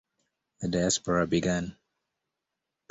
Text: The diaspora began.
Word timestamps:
The 0.61 0.67
diaspora 0.67 1.27
began. 1.27 1.77